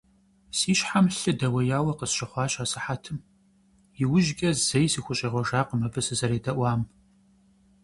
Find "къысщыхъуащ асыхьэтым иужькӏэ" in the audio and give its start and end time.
1.99-4.49